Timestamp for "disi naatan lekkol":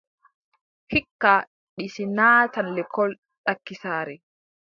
1.77-3.11